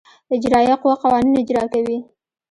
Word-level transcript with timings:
اجرائیه 0.35 0.75
قوه 0.81 0.95
قوانین 1.03 1.35
اجرا 1.41 1.63
کوي. 1.73 1.97